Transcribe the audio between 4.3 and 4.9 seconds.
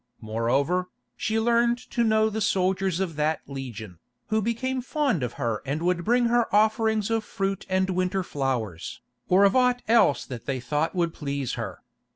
became